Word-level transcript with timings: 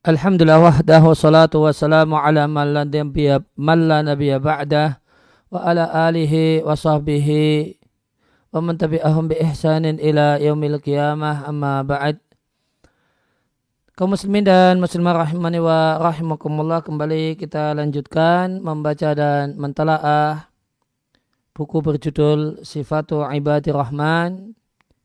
Alhamdulillah 0.00 0.64
wahdah 0.64 1.04
wa 1.04 1.12
salatu 1.12 1.60
wa 1.60 1.76
salamu 1.76 2.16
ala 2.16 2.48
man 2.48 2.72
la 2.72 2.88
nabiyya 2.88 3.44
man 3.52 3.84
la 3.84 4.00
nabiyya 4.00 4.40
ba'dah 4.40 4.96
wa 5.52 5.60
ala 5.60 6.08
alihi 6.08 6.64
wa 6.64 6.72
sahbihi 6.72 7.76
wa 8.48 8.64
man 8.64 8.80
tabi'ahum 8.80 9.28
bi 9.28 9.36
ihsanin 9.44 10.00
ila 10.00 10.40
yaumil 10.40 10.80
qiyamah 10.80 11.44
amma 11.44 11.84
ba'd. 11.84 12.16
Kaum 13.92 14.16
muslimin 14.16 14.40
dan 14.40 14.80
muslimah 14.80 15.20
rahimani 15.20 15.60
wa 15.60 16.00
rahimakumullah 16.00 16.80
kembali 16.80 17.36
kita 17.36 17.76
lanjutkan 17.76 18.56
membaca 18.56 19.12
dan 19.12 19.52
mentalaah 19.60 20.48
buku 21.52 21.84
berjudul 21.84 22.64
Sifatu 22.64 23.20
Ibadir 23.20 23.76
Rahman 23.76 24.56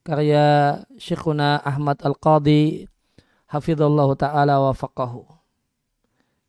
karya 0.08 0.80
Syekhuna 0.96 1.60
Ahmad 1.68 2.00
Al-Qadi 2.00 2.95
hafizallahu 3.55 4.20
taala 4.20 4.59
wa 4.59 4.76
faqahu. 4.76 5.23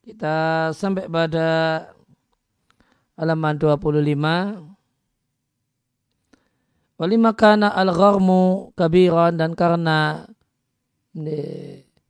Kita 0.03 0.69
sampai 0.75 1.07
pada 1.07 1.47
halaman 3.15 3.55
25. 3.55 4.75
Walima 6.97 7.31
kana 7.37 7.71
al-gharmu 7.71 8.73
kabiran 8.73 9.37
dan 9.37 9.53
karena 9.53 10.25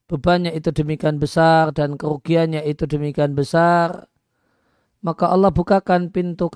bebannya 0.07 0.55
itu 0.55 0.71
demikian 0.71 1.19
besar 1.19 1.75
dan 1.75 1.99
kerugiannya 1.99 2.63
itu 2.63 2.87
demikian 2.87 3.35
besar 3.35 4.07
maka 5.03 5.29
Allah 5.29 5.51
bukakan 5.51 6.09
pintu 6.09 6.47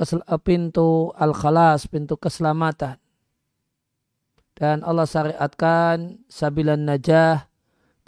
pintu 0.41 1.11
al-khalas 1.19 1.87
pintu 1.91 2.15
keselamatan 2.15 2.95
dan 4.55 4.83
Allah 4.87 5.07
syariatkan 5.07 6.23
sabilan 6.31 6.87
najah 6.87 7.50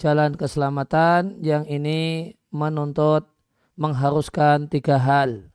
jalan 0.03 0.35
keselamatan 0.35 1.39
yang 1.39 1.63
ini 1.63 2.35
menuntut 2.51 3.23
mengharuskan 3.79 4.67
tiga 4.67 4.99
hal. 4.99 5.47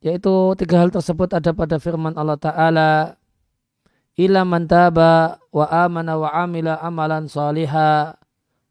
Yaitu 0.00 0.56
tiga 0.56 0.80
hal 0.80 0.88
tersebut 0.88 1.28
ada 1.36 1.52
pada 1.52 1.76
firman 1.76 2.16
Allah 2.16 2.40
Ta'ala 2.40 2.92
ila 4.16 4.40
man 4.48 4.64
taba 4.64 5.36
wa 5.52 5.66
amana 5.68 6.16
wa 6.16 6.32
amila 6.32 6.80
amalan 6.80 7.28
saliha 7.28 8.16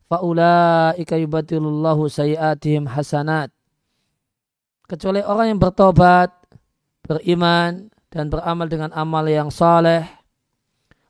faulaika 0.10 1.16
yubatilullahu 1.20 2.12
sayiatihim 2.12 2.88
hasanat 2.88 3.52
kecuali 4.88 5.20
orang 5.24 5.56
yang 5.56 5.60
bertobat 5.60 6.32
beriman 7.04 7.92
dan 8.08 8.32
beramal 8.32 8.68
dengan 8.72 8.92
amal 8.96 9.24
yang 9.28 9.52
saleh 9.52 10.17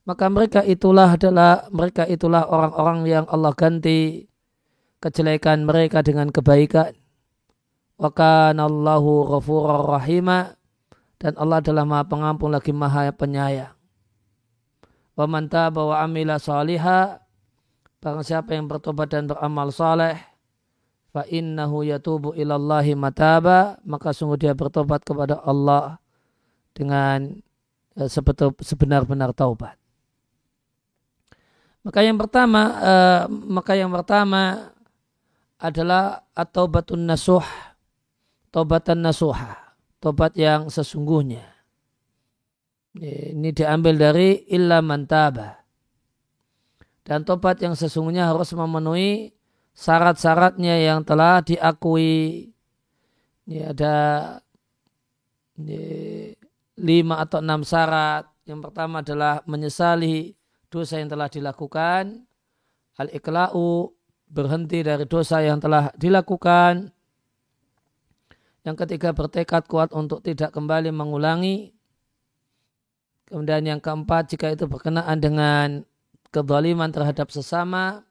maka 0.08 0.32
mereka 0.32 0.64
itulah 0.64 1.20
adalah 1.20 1.68
mereka 1.68 2.08
itulah 2.08 2.48
orang-orang 2.48 3.12
yang 3.12 3.26
Allah 3.28 3.52
ganti 3.52 4.24
kejelekan 5.04 5.68
mereka 5.68 6.00
dengan 6.00 6.32
kebaikan. 6.32 6.96
Wa 8.00 8.16
kana 8.16 8.72
Allahu 8.72 9.28
ghafurur 9.36 10.00
rahima 10.00 10.56
dan 11.20 11.36
Allah 11.36 11.60
adalah 11.60 11.84
Maha 11.84 12.08
Pengampun 12.08 12.56
lagi 12.56 12.72
Maha 12.72 13.12
Penyayang. 13.12 13.76
Wa 15.18 15.28
man 15.28 15.52
taba 15.52 15.84
wa 15.84 16.00
amila 16.00 16.40
saliha 16.40 17.20
barang 18.00 18.24
siapa 18.24 18.56
yang 18.56 18.72
bertobat 18.72 19.12
dan 19.12 19.28
beramal 19.28 19.74
saleh 19.74 20.16
fa 21.10 21.26
innahu 21.28 21.82
yatubu 21.82 22.38
ilallahi 22.38 22.94
mataba 22.94 23.82
maka 23.84 24.14
sungguh 24.14 24.38
dia 24.40 24.54
bertobat 24.54 25.02
kepada 25.02 25.42
Allah 25.42 26.00
dengan 26.72 27.44
eh, 27.98 28.08
sebenar-benar 28.64 29.36
taubat. 29.36 29.87
Maka 31.88 32.04
yang 32.04 32.20
pertama, 32.20 32.62
uh, 32.84 33.24
maka 33.32 33.80
yang 33.80 33.88
pertama 33.96 34.76
adalah 35.56 36.28
atau 36.36 36.68
batun 36.68 37.08
nasuh, 37.08 37.48
tobatan 38.52 39.08
nasuha, 39.08 39.56
tobat 40.04 40.36
yang 40.36 40.68
sesungguhnya. 40.68 41.48
Ini 42.98 43.56
diambil 43.56 43.96
dari 43.96 44.52
illa 44.52 44.84
mantaba. 44.84 45.64
Dan 47.08 47.24
tobat 47.24 47.64
yang 47.64 47.72
sesungguhnya 47.72 48.36
harus 48.36 48.52
memenuhi 48.52 49.32
syarat-syaratnya 49.72 50.82
yang 50.84 51.08
telah 51.08 51.40
diakui. 51.40 52.52
Ini 53.48 53.58
ada 53.64 53.96
lima 56.76 57.16
atau 57.24 57.40
enam 57.40 57.64
syarat. 57.64 58.28
Yang 58.44 58.60
pertama 58.70 59.00
adalah 59.00 59.40
menyesali 59.48 60.37
dosa 60.78 61.02
yang 61.02 61.10
telah 61.10 61.26
dilakukan, 61.26 62.22
al-ikla'u 63.02 63.90
berhenti 64.30 64.86
dari 64.86 65.10
dosa 65.10 65.42
yang 65.42 65.58
telah 65.58 65.90
dilakukan, 65.98 66.94
yang 68.62 68.78
ketiga 68.78 69.10
bertekad 69.18 69.66
kuat 69.66 69.90
untuk 69.90 70.22
tidak 70.22 70.54
kembali 70.54 70.94
mengulangi, 70.94 71.74
kemudian 73.26 73.66
yang 73.66 73.82
keempat 73.82 74.30
jika 74.30 74.54
itu 74.54 74.70
berkenaan 74.70 75.18
dengan 75.18 75.82
kezaliman 76.30 76.94
terhadap 76.94 77.34
sesama 77.34 78.06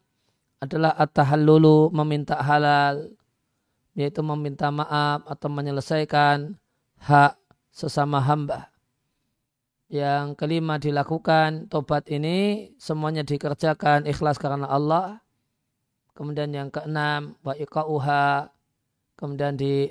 adalah 0.58 0.96
at-tahallulu 0.98 1.94
meminta 1.94 2.40
halal, 2.42 3.14
yaitu 3.94 4.24
meminta 4.26 4.72
maaf 4.74 5.22
atau 5.28 5.48
menyelesaikan 5.52 6.58
hak 6.98 7.38
sesama 7.70 8.18
hamba. 8.24 8.72
Yang 9.86 10.34
kelima 10.34 10.82
dilakukan 10.82 11.70
tobat 11.70 12.10
ini 12.10 12.70
semuanya 12.76 13.22
dikerjakan 13.22 14.06
ikhlas 14.10 14.36
karena 14.36 14.66
Allah. 14.66 15.22
Kemudian 16.16 16.50
yang 16.50 16.72
keenam 16.72 17.36
wa 17.44 17.52
iqa'uha 17.54 18.50
kemudian 19.16 19.56
di, 19.56 19.88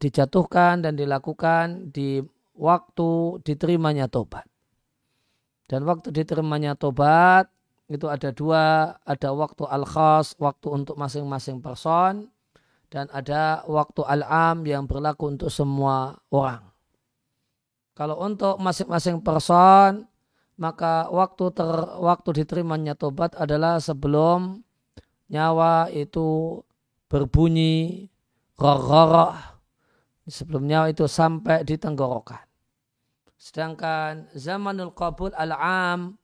dijatuhkan 0.00 0.80
dan 0.80 0.96
dilakukan 0.96 1.92
di 1.92 2.24
waktu 2.56 3.40
diterimanya 3.44 4.08
tobat. 4.08 4.48
Dan 5.68 5.84
waktu 5.88 6.12
diterimanya 6.12 6.76
tobat 6.76 7.48
itu 7.92 8.08
ada 8.08 8.32
dua, 8.32 8.96
ada 9.04 9.28
waktu 9.36 9.68
al-khas, 9.68 10.32
waktu 10.40 10.66
untuk 10.72 10.96
masing-masing 10.96 11.60
person, 11.60 12.32
dan 12.88 13.08
ada 13.12 13.64
waktu 13.68 14.00
al-am 14.04 14.64
yang 14.64 14.88
berlaku 14.88 15.32
untuk 15.36 15.52
semua 15.52 16.16
orang. 16.32 16.71
Kalau 17.92 18.16
untuk 18.24 18.56
masing-masing 18.56 19.20
person, 19.20 20.08
maka 20.56 21.08
waktu 21.12 21.52
ter, 21.52 21.68
waktu 22.00 22.44
diterimanya 22.44 22.96
tobat 22.96 23.36
adalah 23.36 23.76
sebelum 23.80 24.64
nyawa 25.28 25.92
itu 25.92 26.60
berbunyi 27.08 28.08
rororoh 28.56 29.52
sebelum 30.28 30.68
nyawa 30.68 30.92
itu 30.92 31.04
sampai 31.10 31.66
di 31.66 31.74
tenggorokan. 31.76 32.42
Sedangkan 33.34 34.30
zamanul 34.38 34.94
qabul 34.94 35.34
al-am 35.34 36.14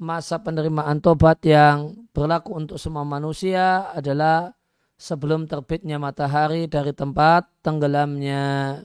masa 0.00 0.40
penerimaan 0.40 1.04
tobat 1.04 1.44
yang 1.44 2.08
berlaku 2.16 2.56
untuk 2.56 2.80
semua 2.80 3.04
manusia 3.04 3.92
adalah 3.92 4.56
sebelum 4.96 5.44
terbitnya 5.44 6.00
matahari 6.00 6.64
dari 6.66 6.96
tempat 6.96 7.44
tenggelamnya. 7.60 8.80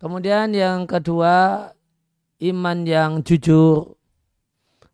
Kemudian 0.00 0.56
yang 0.56 0.88
kedua, 0.88 1.68
iman 2.40 2.78
yang 2.88 3.20
jujur, 3.20 4.00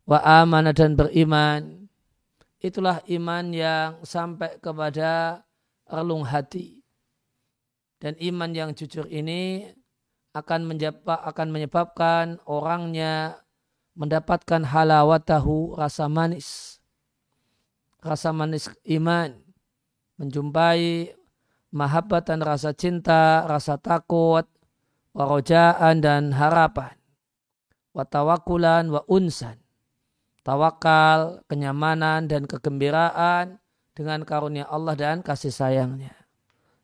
wa 0.02 0.18
amanah 0.18 0.74
dan 0.74 0.98
beriman. 0.98 1.86
Itulah 2.58 2.98
iman 3.06 3.54
yang 3.54 4.02
sampai 4.02 4.58
kepada 4.58 5.46
relung 5.86 6.26
hati. 6.26 6.82
Dan 8.02 8.18
iman 8.18 8.50
yang 8.50 8.70
jujur 8.74 9.06
ini 9.06 9.70
akan, 10.34 10.74
akan 11.06 11.48
menyebabkan 11.54 12.42
orangnya 12.42 13.38
mendapatkan 13.94 14.66
halawatahu 14.66 15.78
rasa 15.78 16.10
manis. 16.10 16.82
Rasa 18.02 18.34
manis 18.34 18.66
iman. 18.90 19.38
Menjumpai 20.18 21.14
mahabbatan 21.70 22.42
rasa 22.42 22.74
cinta, 22.74 23.46
rasa 23.46 23.78
takut, 23.78 24.50
warojaan 25.16 26.04
dan 26.04 26.36
harapan, 26.36 26.92
watawakulan 27.96 28.92
wa 28.92 29.00
unsan, 29.08 29.56
tawakal, 30.44 31.40
kenyamanan 31.48 32.28
dan 32.28 32.44
kegembiraan 32.44 33.56
dengan 33.96 34.28
karunia 34.28 34.68
Allah 34.68 34.92
dan 34.92 35.24
kasih 35.24 35.48
sayangnya. 35.48 36.12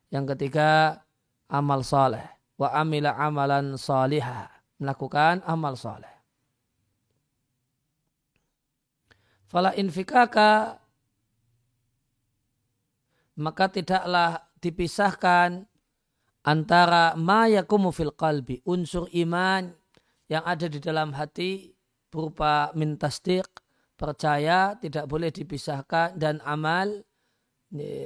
Yang 0.09 0.33
ketiga, 0.33 1.05
amal 1.45 1.85
soleh. 1.85 2.25
Wa 2.57 2.73
amila 2.73 3.13
amalan 3.17 3.77
salihah. 3.77 4.49
Melakukan 4.81 5.45
amal 5.45 5.77
soleh. 5.77 6.09
Fala 9.49 9.73
infikaka 9.77 10.81
maka 13.37 13.65
tidaklah 13.69 14.45
dipisahkan 14.61 15.65
antara 16.43 17.15
ma 17.15 17.47
yakumu 17.47 17.91
fil 17.95 18.11
qalbi 18.15 18.59
unsur 18.67 19.07
iman 19.11 19.71
yang 20.27 20.43
ada 20.43 20.67
di 20.67 20.79
dalam 20.79 21.15
hati 21.15 21.71
berupa 22.11 22.71
min 22.75 22.99
tasdiq 22.99 23.47
percaya 23.95 24.75
tidak 24.77 25.07
boleh 25.07 25.31
dipisahkan 25.31 26.19
dan 26.19 26.43
amal 26.43 27.03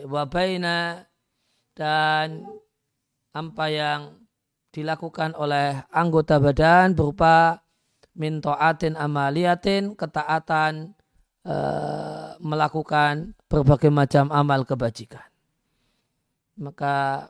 wabaina 0.07 1.04
dan 1.75 2.48
apa 3.36 3.66
yang 3.69 4.01
dilakukan 4.72 5.33
oleh 5.38 5.83
anggota 5.90 6.38
badan 6.38 6.94
berupa 6.94 7.62
mintoatin 8.18 8.98
amaliatin 8.98 9.94
ketaatan 9.94 10.98
e, 11.45 11.56
melakukan 12.42 13.38
berbagai 13.45 13.94
macam 13.94 14.33
amal 14.33 14.66
kebajikan. 14.66 15.25
Maka 16.57 17.30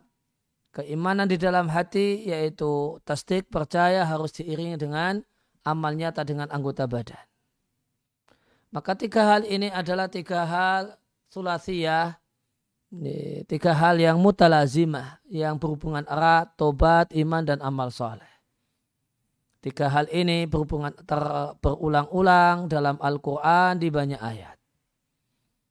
keimanan 0.77 1.25
di 1.25 1.41
dalam 1.41 1.65
hati 1.73 2.29
yaitu 2.29 3.01
tasdik 3.01 3.49
percaya 3.49 4.05
harus 4.05 4.29
diiringi 4.37 4.77
dengan 4.77 5.25
amal 5.65 5.97
nyata 5.97 6.21
dengan 6.21 6.53
anggota 6.53 6.85
badan 6.85 7.25
maka 8.69 8.93
tiga 8.93 9.25
hal 9.25 9.41
ini 9.49 9.73
adalah 9.73 10.05
tiga 10.05 10.45
hal 10.45 10.93
sulasiyah 11.33 12.21
tiga 13.47 13.75
hal 13.75 13.99
yang 13.99 14.17
mutalazimah, 14.19 15.19
yang 15.27 15.59
berhubungan 15.59 16.07
erat, 16.07 16.55
tobat, 16.55 17.11
iman, 17.11 17.43
dan 17.43 17.59
amal 17.59 17.91
soleh. 17.91 18.27
Tiga 19.59 19.91
hal 19.91 20.07
ini 20.13 20.47
berhubungan 20.47 20.95
ter, 21.03 21.19
berulang-ulang 21.59 22.71
dalam 22.71 22.95
Al-Quran 23.01 23.81
di 23.81 23.91
banyak 23.91 24.21
ayat. 24.21 24.55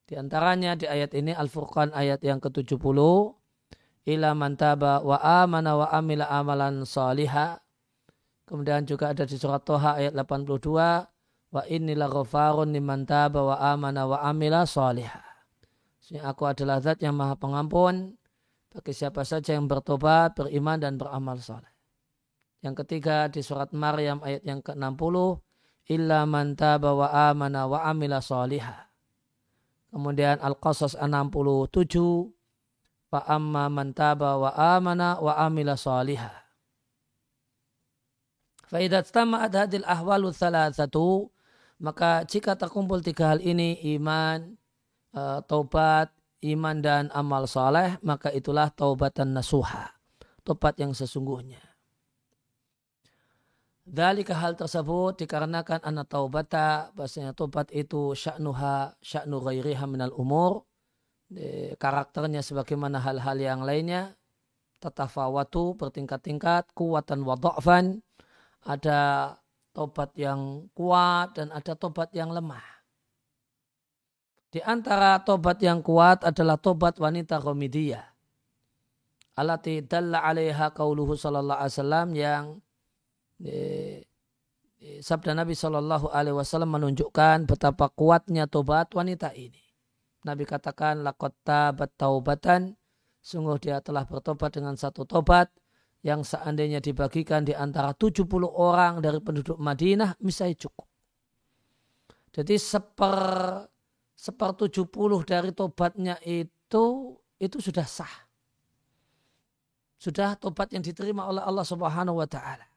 Di 0.07 0.15
antaranya 0.21 0.77
di 0.77 0.85
ayat 0.87 1.17
ini 1.17 1.33
Al-Furqan 1.33 1.97
ayat 1.97 2.21
yang 2.21 2.39
ke-70. 2.39 2.99
Ila 4.07 4.39
man 4.39 4.55
taba 4.55 5.03
wa 5.03 5.19
amana 5.19 5.75
wa 5.75 5.87
amila 5.91 6.31
amalan 6.31 6.87
saliha. 6.87 7.59
Kemudian 8.47 8.87
juga 8.87 9.11
ada 9.11 9.27
di 9.27 9.35
surat 9.35 9.67
Toha 9.67 9.99
ayat 9.99 10.15
82. 10.15 11.11
Wa 11.51 11.63
innila 11.67 12.07
ghafarun 12.07 12.71
liman 12.71 13.03
taba 13.03 13.43
wa 13.43 13.57
amana 13.59 14.07
wa 14.07 14.23
amila 14.23 14.63
saliha. 14.63 15.27
Aku 16.23 16.47
adalah 16.47 16.79
zat 16.79 17.03
yang 17.03 17.19
maha 17.19 17.35
pengampun 17.35 18.15
bagi 18.77 18.93
siapa 18.93 19.25
saja 19.25 19.57
yang 19.57 19.65
bertobat, 19.65 20.37
beriman 20.37 20.77
dan 20.77 21.01
beramal 21.01 21.41
saleh. 21.41 21.73
Yang 22.61 22.85
ketiga 22.85 23.33
di 23.33 23.41
surat 23.41 23.73
Maryam 23.73 24.21
ayat 24.21 24.45
yang 24.45 24.61
ke-60 24.61 25.17
illa 25.89 26.29
man 26.29 26.53
taba 26.55 26.93
wa 26.93 27.09
amana 27.09 27.65
wa 27.65 27.81
amila 27.89 28.21
salihah. 28.21 28.87
Kemudian 29.89 30.37
Al-Qasas 30.45 30.93
67 30.93 32.36
fa 33.07 33.25
amma 33.27 33.71
man 33.71 33.95
taba 33.95 34.39
wa 34.39 34.51
amana 34.55 35.19
wa 35.23 35.35
amila 35.39 35.79
salihah. 35.79 36.35
Fa 38.67 38.83
idza 38.83 39.07
istama'at 39.07 39.53
hadhil 39.55 39.87
ahwalu 39.87 40.35
thalathatu 40.35 41.31
maka 41.77 42.25
jika 42.25 42.57
terkumpul 42.57 43.05
tiga 43.05 43.37
hal 43.37 43.41
ini 43.45 43.77
iman, 43.97 44.57
uh, 45.13 45.45
taubat, 45.45 46.09
iman 46.41 46.77
dan 46.81 47.13
amal 47.13 47.45
soleh, 47.45 48.01
maka 48.01 48.33
itulah 48.33 48.73
taubatan 48.73 49.37
nasuha. 49.37 49.93
Tobat 50.47 50.79
yang 50.79 50.95
sesungguhnya. 50.97 51.61
Dalika 53.87 54.35
hal 54.35 54.59
tersebut 54.59 55.21
dikarenakan 55.23 55.83
anak 55.83 56.11
taubata, 56.11 56.91
bahasanya 56.95 57.35
tobat 57.37 57.71
itu 57.71 58.15
sya'nuha, 58.15 58.99
sya'nu 58.99 59.39
ghairiha 59.43 59.85
minal 59.87 60.15
umur, 60.15 60.67
karakternya 61.77 62.41
sebagaimana 62.45 63.03
hal-hal 63.03 63.39
yang 63.39 63.61
lainnya, 63.67 64.15
tatafawatu 64.79 65.75
bertingkat-tingkat, 65.75 66.71
kuatan 66.77 67.27
wa 67.27 67.35
ada 68.67 69.01
tobat 69.75 70.11
yang 70.19 70.67
kuat 70.75 71.39
dan 71.39 71.51
ada 71.55 71.75
tobat 71.75 72.11
yang 72.15 72.31
lemah. 72.31 72.65
Di 74.51 74.65
antara 74.65 75.21
tobat 75.21 75.61
yang 75.61 75.83
kuat 75.83 76.23
adalah 76.25 76.57
tobat 76.57 76.97
wanita 76.97 77.43
komidiyah. 77.43 78.07
Alati 79.37 79.85
dalla 79.85 80.25
alaiha 80.25 80.73
qauluhu 80.73 81.13
sallallahu 81.13 81.61
alaihi 81.61 81.75
wasallam 81.77 82.09
yang 82.17 82.45
eh, 83.45 84.01
sabda 85.05 85.37
Nabi 85.37 85.53
sallallahu 85.53 86.09
alaihi 86.09 86.41
wasallam 86.41 86.73
menunjukkan 86.73 87.45
betapa 87.45 87.93
kuatnya 87.93 88.49
tobat 88.49 88.97
wanita 88.97 89.37
ini. 89.37 89.66
Nabi 90.27 90.43
katakan 90.43 91.07
laqad 91.07 91.33
tabat 91.47 91.95
taubatan 91.95 92.75
sungguh 93.23 93.63
dia 93.63 93.79
telah 93.79 94.03
bertobat 94.03 94.59
dengan 94.59 94.75
satu 94.75 95.07
tobat 95.07 95.51
yang 96.03 96.27
seandainya 96.27 96.83
dibagikan 96.83 97.47
di 97.47 97.55
antara 97.55 97.95
70 97.95 98.27
orang 98.47 98.99
dari 98.99 99.19
penduduk 99.23 99.59
Madinah 99.59 100.19
misalnya 100.23 100.67
cukup. 100.67 100.87
Jadi 102.35 102.55
seper 102.61 103.19
sepertujuh 104.17 104.89
puluh 104.89 105.25
dari 105.25 105.53
tobatnya 105.53 106.21
itu 106.25 107.17
itu 107.37 107.57
sudah 107.61 107.87
sah. 107.89 108.17
Sudah 109.97 110.37
tobat 110.37 110.73
yang 110.73 110.85
diterima 110.85 111.25
oleh 111.25 111.41
Allah 111.41 111.65
Subhanahu 111.65 112.21
wa 112.21 112.29
taala. 112.29 112.69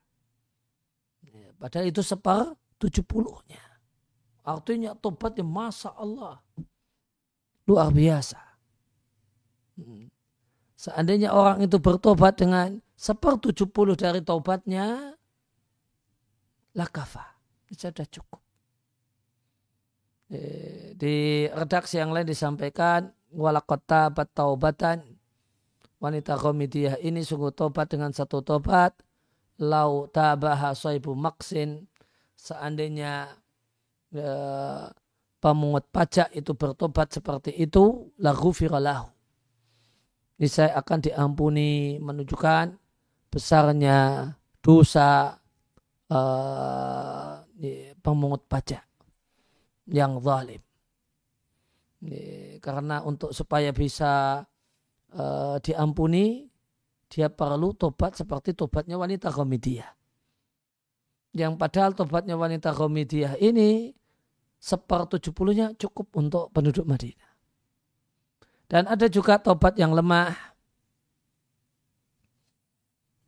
Ya, 1.28 1.52
padahal 1.60 1.92
itu 1.92 2.00
seper 2.00 2.56
tujuh 2.80 3.04
puluhnya. 3.04 3.60
Artinya 4.48 4.96
tobatnya 4.96 5.44
masa 5.44 5.92
Allah. 5.96 6.40
Luar 7.70 7.94
biasa. 7.94 8.42
Hmm. 9.78 10.10
Seandainya 10.74 11.30
orang 11.30 11.62
itu 11.62 11.78
bertobat 11.78 12.42
dengan 12.42 12.82
sepertujuh 12.98 13.70
puluh 13.70 13.94
dari 13.94 14.26
tobatnya, 14.26 15.14
lakafa. 16.74 17.38
Sudah 17.70 18.10
cukup. 18.10 18.42
Eh, 20.30 20.94
di 20.98 21.46
redaksi 21.50 21.98
yang 21.98 22.14
lain 22.14 22.26
disampaikan 22.26 23.10
walakota 23.34 24.14
taubatan 24.30 25.02
wanita 25.98 26.38
komediah 26.38 27.02
ini 27.02 27.26
sungguh 27.26 27.50
tobat 27.50 27.90
dengan 27.90 28.14
satu 28.14 28.46
tobat 28.46 28.94
lau 29.58 30.06
tabaha 30.06 30.78
soibu 30.78 31.18
maksin 31.18 31.90
seandainya 32.38 33.34
eh, 34.14 34.86
pemungut 35.40 35.88
pajak 35.92 36.32
itu 36.36 36.52
bertobat 36.54 37.16
seperti 37.16 37.56
itu 37.56 38.12
lagu 38.20 38.52
viralahu 38.52 39.08
ini 40.40 40.48
saya 40.48 40.80
akan 40.80 41.00
diampuni 41.04 42.00
menunjukkan 42.00 42.72
besarnya 43.28 44.32
dosa 44.64 45.36
eh, 46.08 47.92
pemungut 48.00 48.48
pajak 48.48 48.84
yang 49.92 50.24
zalim. 50.24 50.64
Karena 52.64 53.04
untuk 53.04 53.36
supaya 53.36 53.76
bisa 53.76 54.40
uh, 55.12 55.56
diampuni, 55.60 56.48
dia 57.12 57.28
perlu 57.28 57.76
tobat 57.76 58.16
seperti 58.16 58.56
tobatnya 58.56 58.96
wanita 58.96 59.34
komediah. 59.34 59.92
Yang 61.36 61.60
padahal 61.60 61.92
tobatnya 61.92 62.40
wanita 62.40 62.72
komediah 62.72 63.36
ini 63.36 63.92
sepertujuh 64.60 65.32
puluhnya 65.32 65.72
cukup 65.80 66.12
untuk 66.20 66.52
penduduk 66.52 66.84
Madinah. 66.84 67.32
Dan 68.70 68.86
ada 68.86 69.10
juga 69.10 69.42
tobat 69.42 69.80
yang 69.80 69.96
lemah. 69.96 70.36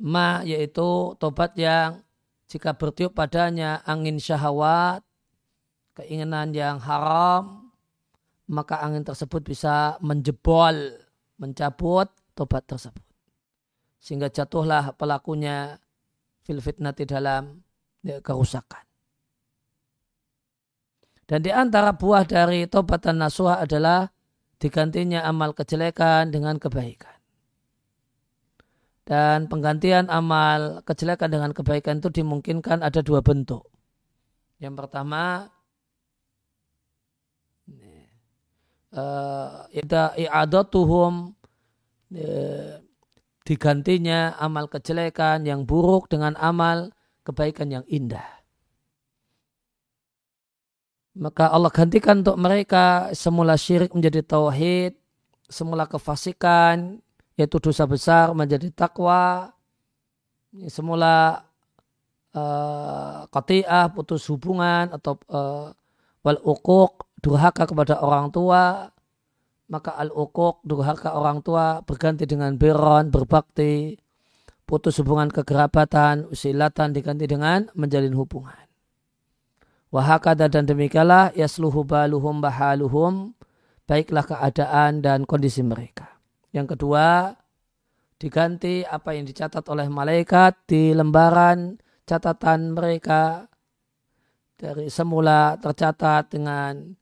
Ma 0.01 0.45
yaitu 0.45 1.13
tobat 1.17 1.57
yang 1.57 2.03
jika 2.45 2.75
bertiup 2.75 3.15
padanya 3.15 3.79
angin 3.85 4.19
syahwat 4.19 5.05
keinginan 5.95 6.55
yang 6.55 6.79
haram, 6.79 7.71
maka 8.51 8.79
angin 8.83 9.03
tersebut 9.03 9.43
bisa 9.43 9.95
menjebol, 10.03 10.75
mencabut 11.39 12.07
tobat 12.35 12.67
tersebut. 12.67 13.03
Sehingga 14.01 14.31
jatuhlah 14.33 14.97
pelakunya 14.97 15.77
fil 16.41 16.59
fitnati 16.59 17.05
dalam 17.05 17.61
ya, 18.01 18.19
kerusakan. 18.19 18.90
Dan 21.31 21.47
di 21.47 21.51
antara 21.55 21.95
buah 21.95 22.27
dari 22.27 22.67
tobatan 22.67 23.23
nasuha 23.23 23.63
adalah 23.63 24.11
digantinya 24.59 25.23
amal 25.23 25.55
kejelekan 25.55 26.27
dengan 26.27 26.59
kebaikan. 26.59 27.15
Dan 29.07 29.47
penggantian 29.47 30.11
amal 30.11 30.83
kejelekan 30.83 31.31
dengan 31.31 31.55
kebaikan 31.55 32.03
itu 32.03 32.11
dimungkinkan 32.11 32.83
ada 32.83 32.99
dua 32.99 33.23
bentuk. 33.23 33.63
Yang 34.59 34.75
pertama, 34.75 35.47
uh, 38.91 39.71
i'adatuhum 39.71 41.31
uh, 42.11 42.75
digantinya 43.47 44.35
amal 44.35 44.67
kejelekan 44.67 45.47
yang 45.47 45.63
buruk 45.63 46.11
dengan 46.11 46.35
amal 46.35 46.91
kebaikan 47.23 47.71
yang 47.71 47.87
indah. 47.87 48.40
Maka 51.11 51.51
Allah 51.51 51.67
gantikan 51.67 52.23
untuk 52.23 52.39
mereka 52.39 53.11
semula 53.11 53.59
syirik 53.59 53.91
menjadi 53.91 54.23
tauhid, 54.23 54.95
semula 55.51 55.83
kefasikan 55.83 57.03
yaitu 57.35 57.59
dosa 57.59 57.83
besar 57.83 58.31
menjadi 58.31 58.71
takwa, 58.71 59.51
semula 60.71 61.43
uh, 62.31 63.27
putus 63.91 64.23
hubungan 64.31 64.87
atau 64.95 65.19
uh, 65.27 65.75
wal 66.23 66.39
uquq 66.47 67.03
durhaka 67.19 67.67
kepada 67.67 67.99
orang 67.99 68.31
tua. 68.31 68.87
Maka 69.67 69.91
al 69.99 70.15
uquq 70.15 70.63
durhaka 70.63 71.11
orang 71.11 71.43
tua 71.43 71.83
berganti 71.83 72.23
dengan 72.23 72.55
biron 72.55 73.11
berbakti 73.11 73.99
putus 74.63 74.99
hubungan 75.03 75.27
kekerabatan 75.27 76.31
usilatan 76.31 76.95
diganti 76.95 77.27
dengan 77.27 77.67
menjalin 77.75 78.15
hubungan 78.15 78.70
wahakada 79.91 80.47
dan 80.47 80.65
demikianlah 80.65 81.35
yasluhu 81.35 81.83
baluhum 81.83 82.39
bahaluhum 82.39 83.35
baiklah 83.85 84.23
keadaan 84.23 85.03
dan 85.03 85.27
kondisi 85.27 85.61
mereka 85.61 86.17
yang 86.55 86.65
kedua 86.65 87.35
diganti 88.17 88.87
apa 88.87 89.13
yang 89.13 89.27
dicatat 89.27 89.67
oleh 89.67 89.91
malaikat 89.91 90.55
di 90.65 90.95
lembaran 90.95 91.75
catatan 92.05 92.75
mereka 92.75 93.51
dari 94.61 94.93
semula 94.93 95.57
tercatat 95.57 96.29
dengan 96.29 96.93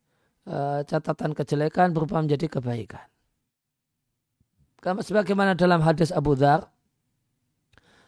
uh, 0.48 0.80
catatan 0.88 1.36
kejelekan 1.36 1.92
berubah 1.92 2.24
menjadi 2.24 2.48
kebaikan. 2.48 3.04
Karena 4.80 5.04
sebagaimana 5.04 5.60
dalam 5.60 5.84
hadis 5.84 6.16
Abu 6.16 6.40
Dhar, 6.40 6.72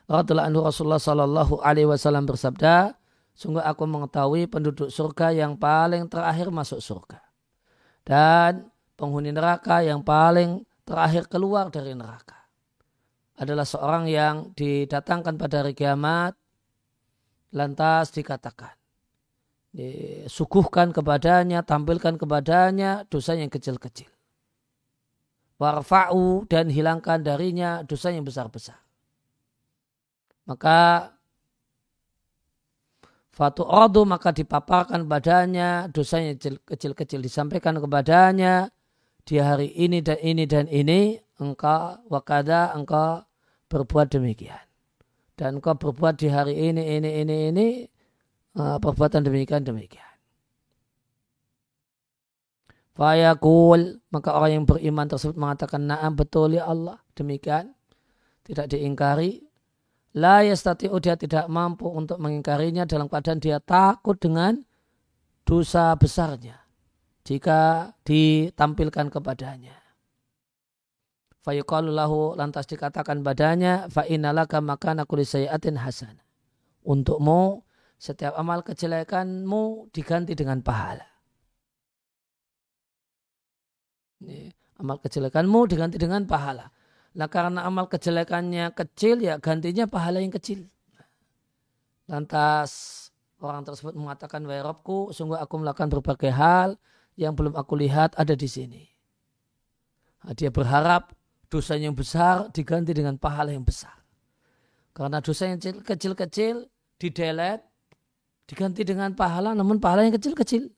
radhiallahu 0.08 0.48
anhu 0.48 0.62
Rasulullah 0.64 1.04
Shallallahu 1.04 1.60
Alaihi 1.60 1.92
Wasallam 1.92 2.24
bersabda, 2.24 2.96
sungguh 3.42 3.66
aku 3.66 3.90
mengetahui 3.90 4.46
penduduk 4.46 4.94
surga 4.94 5.34
yang 5.34 5.58
paling 5.58 6.06
terakhir 6.06 6.54
masuk 6.54 6.78
surga 6.78 7.18
dan 8.06 8.70
penghuni 8.94 9.34
neraka 9.34 9.82
yang 9.82 10.06
paling 10.06 10.62
terakhir 10.86 11.26
keluar 11.26 11.74
dari 11.74 11.98
neraka 11.98 12.38
adalah 13.42 13.66
seorang 13.66 14.06
yang 14.06 14.54
didatangkan 14.54 15.42
pada 15.42 15.66
hari 15.66 15.74
kiamat 15.74 16.38
lantas 17.50 18.14
dikatakan 18.14 18.78
suguhkan 20.28 20.92
kepadanya, 20.92 21.64
tampilkan 21.64 22.20
kepadanya 22.20 23.08
dosa 23.08 23.40
yang 23.40 23.48
kecil-kecil. 23.48 24.12
Warfa'u 25.62 26.50
dan 26.50 26.74
hilangkan 26.74 27.22
darinya 27.22 27.86
dosa 27.86 28.10
yang 28.12 28.26
besar-besar. 28.26 28.82
Maka 30.50 31.14
Fatu 33.32 33.64
ordu 33.64 34.04
maka 34.04 34.36
dipaparkan 34.36 35.08
badannya 35.08 35.88
dosa 35.96 36.20
yang 36.20 36.36
kecil-kecil 36.68 37.24
disampaikan 37.24 37.80
kepadanya 37.80 38.68
di 39.24 39.40
hari 39.40 39.72
ini 39.72 40.04
dan 40.04 40.20
ini 40.20 40.44
dan 40.44 40.68
ini 40.68 41.16
engkau 41.40 42.04
wakada 42.12 42.76
engkau 42.76 43.24
berbuat 43.72 44.12
demikian. 44.12 44.60
Dan 45.40 45.64
engkau 45.64 45.80
berbuat 45.80 46.20
di 46.20 46.28
hari 46.28 46.60
ini 46.60 47.00
ini 47.00 47.10
ini 47.24 47.36
ini 47.56 47.68
uh, 48.60 48.78
perbuatan 48.84 49.24
demikian 49.24 49.64
demikian. 49.64 50.12
Fayaqul 52.92 54.04
maka 54.12 54.36
orang 54.36 54.52
yang 54.60 54.66
beriman 54.68 55.08
tersebut 55.08 55.40
mengatakan 55.40 55.88
na'am 55.88 56.20
betul 56.20 56.52
ya 56.52 56.68
Allah 56.68 57.00
demikian. 57.16 57.72
Tidak 58.44 58.68
diingkari 58.68 59.51
la 60.18 60.44
yastati'u 60.44 60.96
dia 61.00 61.16
tidak 61.16 61.48
mampu 61.48 61.88
untuk 61.88 62.20
mengingkarinya 62.20 62.84
dalam 62.84 63.08
keadaan 63.08 63.40
dia 63.40 63.64
takut 63.64 64.20
dengan 64.20 64.60
dosa 65.48 65.96
besarnya 65.96 66.62
jika 67.24 67.94
ditampilkan 68.04 69.14
kepadanya. 69.14 69.78
Fayuqalu 71.42 71.90
lahu 71.90 72.38
lantas 72.38 72.70
dikatakan 72.70 73.26
badannya 73.26 73.90
fa 73.90 74.06
innalaka 74.06 74.62
makana 74.62 75.10
kulli 75.10 75.26
sayi'atin 75.26 75.74
hasanah. 75.74 76.22
Untukmu 76.86 77.66
setiap 77.98 78.38
amal 78.38 78.62
kejelekanmu 78.62 79.90
diganti 79.90 80.38
dengan 80.38 80.62
pahala. 80.62 81.06
Amal 84.78 85.02
kejelekanmu 85.02 85.60
diganti 85.66 85.98
dengan 85.98 86.30
pahala. 86.30 86.70
Nah 87.12 87.28
karena 87.28 87.68
amal 87.68 87.92
kejelekannya 87.92 88.72
kecil 88.72 89.20
ya 89.20 89.36
gantinya 89.42 89.88
pahala 89.88 90.24
yang 90.24 90.32
kecil. 90.32 90.72
Lantas 92.08 92.72
orang 93.42 93.64
tersebut 93.66 93.98
mengatakan, 93.98 94.44
Wahai 94.46 94.64
Robku, 94.64 95.12
sungguh 95.12 95.40
aku 95.40 95.60
melakukan 95.60 95.90
berbagai 95.90 96.32
hal 96.32 96.78
yang 97.20 97.36
belum 97.36 97.58
aku 97.58 97.76
lihat 97.76 98.16
ada 98.16 98.36
di 98.38 98.48
sini. 98.48 98.84
Nah, 100.22 100.34
dia 100.38 100.54
berharap 100.54 101.12
dosa 101.52 101.76
yang 101.76 101.98
besar 101.98 102.48
diganti 102.54 102.96
dengan 102.96 103.18
pahala 103.18 103.52
yang 103.52 103.66
besar. 103.66 103.96
Karena 104.96 105.20
dosa 105.20 105.50
yang 105.50 105.60
kecil-kecil 105.60 106.68
didelet, 107.02 107.64
diganti 108.46 108.84
dengan 108.84 109.16
pahala 109.16 109.56
namun 109.56 109.80
pahala 109.80 110.06
yang 110.08 110.16
kecil-kecil. 110.16 110.70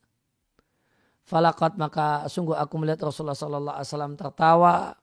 Falakat 1.23 1.79
maka 1.79 2.27
sungguh 2.27 2.53
aku 2.53 2.77
melihat 2.77 3.07
Rasulullah 3.07 3.37
Sallallahu 3.37 3.79
Alaihi 3.79 3.89
Wasallam 3.89 4.13
tertawa 4.19 4.93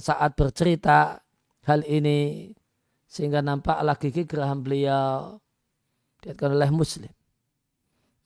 saat 0.00 0.34
bercerita 0.34 1.20
hal 1.68 1.84
ini 1.84 2.50
sehingga 3.10 3.42
nampaklah 3.42 3.98
gigi 3.98 4.24
geraham 4.24 4.62
beliau 4.62 5.38
diatkan 6.22 6.54
oleh 6.54 6.70
Muslim. 6.70 7.10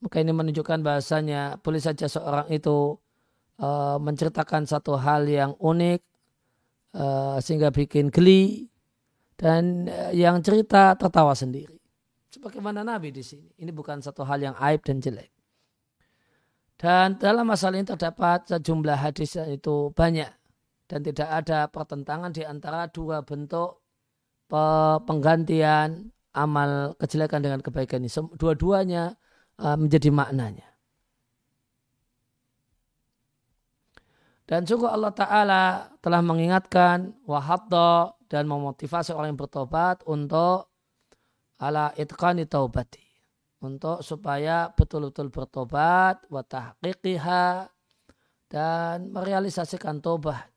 Maka 0.05 0.21
ini 0.21 0.37
menunjukkan 0.37 0.85
bahasanya 0.85 1.57
boleh 1.65 1.81
saja 1.81 2.05
seorang 2.05 2.45
itu 2.53 3.01
uh, 3.57 3.97
menceritakan 3.97 4.69
satu 4.69 5.01
hal 5.01 5.25
yang 5.25 5.57
unik 5.57 6.05
uh, 6.93 7.41
sehingga 7.41 7.73
bikin 7.73 8.13
geli 8.13 8.69
dan 9.41 9.89
yang 10.13 10.45
cerita 10.45 10.95
tertawa 10.95 11.33
sendiri. 11.33 11.81
Sebagaimana 12.31 12.83
Nabi 12.83 13.15
di 13.15 13.23
sini. 13.23 13.51
Ini 13.59 13.71
bukan 13.71 14.03
satu 14.03 14.27
hal 14.27 14.43
yang 14.43 14.55
aib 14.59 14.83
dan 14.83 14.99
jelek. 14.99 15.31
Dan 16.75 17.17
dalam 17.17 17.47
masalah 17.47 17.79
ini 17.79 17.87
terdapat 17.87 18.51
sejumlah 18.51 18.99
hadis 18.99 19.39
itu 19.39 19.95
banyak. 19.95 20.29
Dan 20.85 21.01
tidak 21.01 21.29
ada 21.29 21.67
pertentangan 21.69 22.31
di 22.31 22.45
antara 22.45 22.87
dua 22.93 23.25
bentuk 23.25 23.81
penggantian 25.09 26.13
amal 26.37 26.95
kejelekan 27.01 27.41
dengan 27.41 27.61
kebaikan 27.65 28.05
ini. 28.05 28.11
Dua-duanya 28.37 29.17
uh, 29.59 29.77
menjadi 29.79 30.11
maknanya. 30.13 30.69
Dan 34.45 34.69
sungguh 34.69 34.93
Allah 34.93 35.13
Ta'ala 35.17 35.65
telah 36.05 36.21
mengingatkan 36.21 37.17
wahadda 37.25 38.13
dan 38.29 38.45
memotivasi 38.45 39.17
orang 39.17 39.33
yang 39.33 39.41
bertobat 39.41 40.05
untuk 40.05 40.69
ala 41.57 41.97
itqani 41.97 42.45
taubati 42.45 43.01
untuk 43.65 44.05
supaya 44.05 44.69
betul-betul 44.77 45.33
bertobat 45.33 46.29
wa 46.29 46.45
tahqiqiha 46.45 47.73
dan 48.53 49.09
merealisasikan 49.09 50.05
tobat 50.05 50.54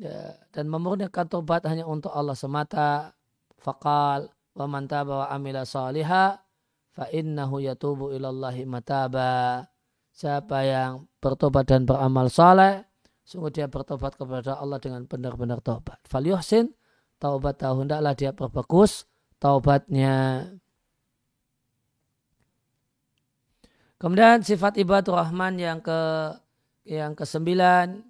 ya, 0.00 0.34
dan 0.54 0.66
memurnikan 0.70 1.26
tobat 1.26 1.66
hanya 1.66 1.84
untuk 1.86 2.10
Allah 2.14 2.36
semata. 2.36 3.14
Faqal 3.58 4.28
wa 4.54 4.66
man 4.68 4.84
taba 4.84 5.24
wa 5.24 5.26
amila 5.32 5.64
saliha 5.64 6.36
fa 6.92 7.04
innahu 7.10 7.64
yatubu 7.64 8.12
ilallahi 8.12 8.68
mataba. 8.68 9.64
Siapa 10.14 10.62
yang 10.62 11.10
bertobat 11.18 11.66
dan 11.66 11.82
beramal 11.82 12.30
saleh 12.30 12.86
sungguh 13.24 13.50
dia 13.50 13.66
bertobat 13.66 14.14
kepada 14.14 14.60
Allah 14.60 14.76
dengan 14.78 15.08
benar-benar 15.08 15.64
tobat 15.64 15.96
fal 16.04 16.22
yuhsin 16.22 16.70
taubat 17.16 17.56
tahu 17.56 17.82
hendaklah 17.82 18.12
dia 18.12 18.36
perbagus 18.36 19.08
taubatnya. 19.40 20.44
Kemudian 23.96 24.44
sifat 24.44 24.76
ibadah 24.76 25.24
rahman 25.24 25.56
yang 25.56 25.80
ke 25.80 26.00
yang 26.84 27.16
kesembilan 27.16 28.04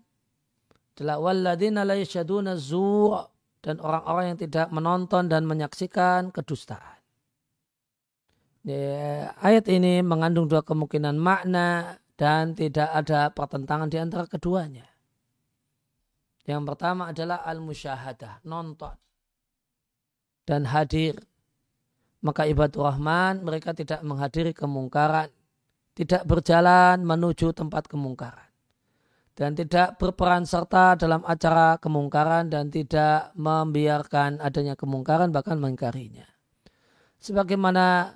adalah 0.94 1.18
la 1.34 2.54
zur 2.54 3.26
dan 3.64 3.76
orang-orang 3.82 4.24
yang 4.34 4.38
tidak 4.38 4.68
menonton 4.70 5.26
dan 5.26 5.42
menyaksikan 5.48 6.30
kedustaan. 6.30 7.00
Ya, 8.64 9.34
ayat 9.42 9.68
ini 9.68 10.00
mengandung 10.00 10.48
dua 10.48 10.64
kemungkinan 10.64 11.20
makna 11.20 12.00
dan 12.16 12.56
tidak 12.56 12.88
ada 12.94 13.28
pertentangan 13.34 13.90
di 13.90 13.98
antara 14.00 14.24
keduanya. 14.24 14.86
Yang 16.46 16.62
pertama 16.72 17.10
adalah 17.12 17.42
al-musyahadah, 17.44 18.44
nonton 18.44 18.94
dan 20.48 20.68
hadir. 20.68 21.16
Maka 22.24 22.48
ibadah 22.48 22.92
rahman 22.92 23.44
mereka 23.44 23.76
tidak 23.76 24.00
menghadiri 24.00 24.56
kemungkaran. 24.56 25.28
Tidak 25.94 26.24
berjalan 26.24 27.04
menuju 27.04 27.52
tempat 27.52 27.86
kemungkaran. 27.86 28.53
Dan 29.34 29.58
tidak 29.58 29.98
berperan 29.98 30.46
serta 30.46 30.94
dalam 30.94 31.26
acara 31.26 31.74
kemungkaran 31.82 32.46
dan 32.54 32.70
tidak 32.70 33.34
membiarkan 33.34 34.38
adanya 34.38 34.78
kemungkaran 34.78 35.34
bahkan 35.34 35.58
mengingkarinya. 35.58 36.22
Sebagaimana 37.18 38.14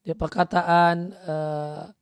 di 0.00 0.16
perkataan 0.16 1.12
uh, 1.28 1.92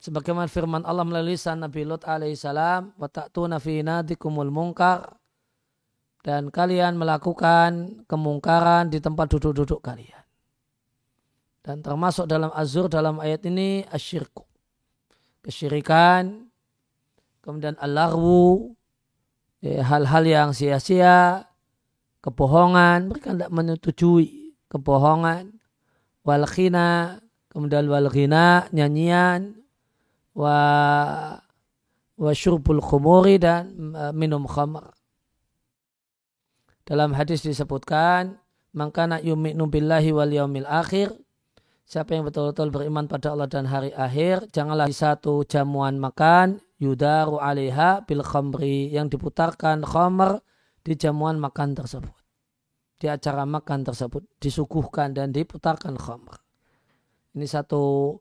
sebagaimana 0.00 0.48
firman 0.48 0.84
Allah 0.84 1.08
melalui 1.08 1.36
lisan 1.36 1.64
Nabi 1.64 1.88
Lut 1.88 2.04
alaihissalam 2.04 3.00
wa 3.00 3.08
ta'tuna 3.08 3.56
fi 3.56 3.80
nadikumul 3.80 4.52
munkar 4.52 5.20
dan 6.20 6.52
kalian 6.52 7.00
melakukan 7.00 8.04
kemungkaran 8.04 8.92
di 8.92 9.00
tempat 9.00 9.28
duduk-duduk 9.32 9.80
kalian. 9.80 10.20
Dan 11.60 11.80
termasuk 11.84 12.28
dalam 12.28 12.52
azur 12.52 12.88
dalam 12.88 13.20
ayat 13.20 13.44
ini 13.48 13.84
asyirku. 13.88 14.49
Kesyirikan, 15.40 16.48
kemudian 17.40 17.76
alarwu, 17.80 18.76
ya, 19.64 19.80
hal-hal 19.84 20.24
yang 20.28 20.50
sia-sia, 20.52 21.48
kebohongan, 22.20 23.08
mereka 23.08 23.32
tidak 23.32 23.50
menyetujui 23.52 24.52
kebohongan, 24.68 25.56
walkhina, 26.22 27.20
kemudian 27.48 27.88
walghina, 27.88 28.68
nyanyian, 28.70 29.56
wa 30.36 30.58
wa 32.20 32.32
syurbul 32.36 32.84
khumuri 32.84 33.40
dan 33.40 33.96
uh, 33.96 34.12
minum 34.12 34.44
khamr. 34.44 34.92
Dalam 36.84 37.16
hadis 37.16 37.40
disebutkan, 37.40 38.36
maka 38.76 39.18
yu'minu 39.24 39.64
billahi 39.72 40.12
wal 40.12 40.28
yaumil 40.28 40.68
akhir, 40.68 41.16
siapa 41.90 42.14
yang 42.14 42.22
betul-betul 42.22 42.70
beriman 42.70 43.10
pada 43.10 43.34
Allah 43.34 43.50
dan 43.50 43.66
hari 43.66 43.90
akhir, 43.90 44.46
janganlah 44.54 44.86
di 44.86 44.94
satu 44.94 45.42
jamuan 45.42 45.98
makan, 45.98 46.62
yudaru 46.78 47.42
alaiha 47.42 48.06
bil 48.06 48.22
khamri, 48.22 48.94
yang 48.94 49.10
diputarkan 49.10 49.82
khamr 49.82 50.38
di 50.86 50.94
jamuan 50.94 51.42
makan 51.42 51.74
tersebut. 51.74 52.14
Di 52.94 53.10
acara 53.10 53.42
makan 53.42 53.82
tersebut, 53.82 54.22
disuguhkan 54.38 55.18
dan 55.18 55.34
diputarkan 55.34 55.98
khamr. 55.98 56.38
Ini 57.34 57.46
satu 57.50 58.14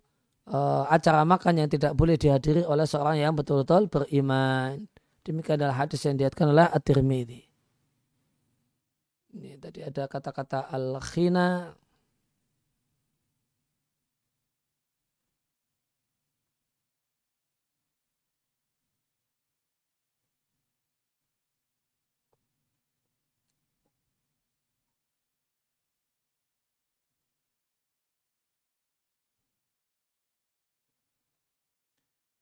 uh, 0.49 0.89
acara 0.89 1.21
makan 1.21 1.61
yang 1.61 1.69
tidak 1.69 1.93
boleh 1.93 2.17
dihadiri 2.17 2.65
oleh 2.65 2.89
seorang 2.89 3.21
yang 3.21 3.37
betul-betul 3.37 3.85
beriman. 3.85 4.81
Demikian 5.21 5.61
adalah 5.61 5.85
hadis 5.85 6.01
yang 6.09 6.17
diatkan 6.17 6.49
oleh 6.49 6.65
At-Tirmidzi. 6.65 7.41
Ini 9.29 9.61
tadi 9.61 9.85
ada 9.85 10.09
kata-kata 10.09 10.73
al-khina. 10.73 11.77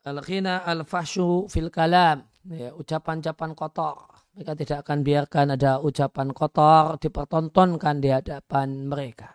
Al-khina 0.05 0.61
al-fahsyu 0.67 1.49
fil 1.49 1.71
kalam. 1.71 2.27
Ya, 2.47 2.71
ucapan-ucapan 2.75 3.51
kotor 3.57 4.17
mereka 4.37 4.53
tidak 4.53 4.77
akan 4.85 5.01
biarkan 5.01 5.45
ada 5.57 5.81
ucapan 5.81 6.29
kotor 6.29 7.01
dipertontonkan 7.01 7.97
di 7.97 8.13
hadapan 8.13 8.85
mereka. 8.85 9.33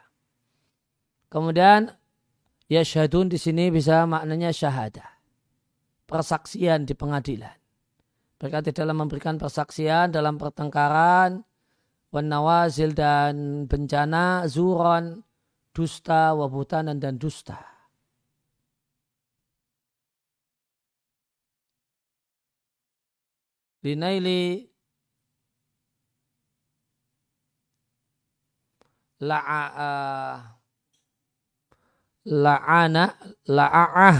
Kemudian 1.26 1.90
ya 2.71 2.87
syahadun 2.87 3.26
di 3.26 3.35
sini 3.35 3.75
bisa 3.75 4.07
maknanya 4.07 4.54
syahadah. 4.54 5.11
Persaksian 6.07 6.87
di 6.87 6.95
pengadilan. 6.95 7.50
Mereka 8.38 8.62
tidak 8.62 8.95
memberikan 8.95 9.42
persaksian 9.42 10.14
dalam 10.14 10.38
pertengkaran, 10.38 11.42
wanawazil 12.14 12.94
dan 12.94 13.66
bencana, 13.66 14.46
zuron, 14.46 15.18
dusta, 15.75 16.31
wabutanan 16.31 17.03
dan 17.03 17.18
dusta. 17.18 17.59
Linaili. 23.83 24.71
La'a 29.23 29.62
la'ana 32.27 33.05
la'a'ah 33.47 34.18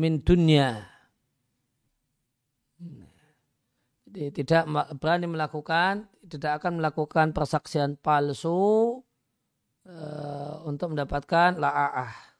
min 0.00 0.20
dunya. 0.24 0.80
Jadi 4.12 4.44
tidak 4.44 4.68
berani 5.00 5.24
melakukan 5.28 6.08
tidak 6.28 6.60
akan 6.60 6.80
melakukan 6.80 7.32
persaksian 7.32 7.96
palsu 7.96 9.00
uh, 9.88 10.54
untuk 10.68 10.92
mendapatkan 10.92 11.56
la'a'ah 11.56 12.31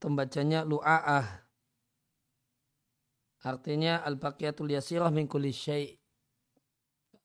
atau 0.00 0.16
bacanya 0.16 0.64
lu'a'ah. 0.64 1.44
Artinya 3.44 4.00
al-baqiyatul 4.00 4.72
yasirah 4.72 5.12
min 5.12 5.28
kulli 5.28 5.52
syai' 5.52 5.92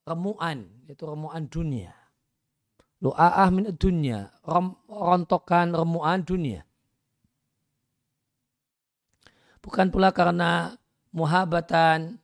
remuan, 0.04 0.84
itu 0.84 1.00
remuan 1.08 1.48
dunia. 1.48 1.96
Lu'a'ah 3.00 3.48
min 3.48 3.72
dunia, 3.80 4.28
rontokan 4.92 5.72
remuan 5.72 6.20
dunia. 6.20 6.68
Bukan 9.64 9.88
pula 9.88 10.12
karena 10.12 10.76
muhabatan, 11.16 12.20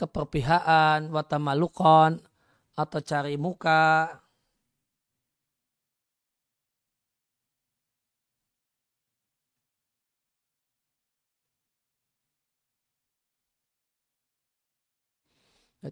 keperpihakan, 0.00 1.12
watamalukon, 1.12 2.24
atau 2.72 3.00
cari 3.04 3.36
muka, 3.36 4.16